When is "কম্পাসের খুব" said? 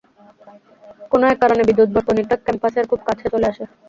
2.39-2.99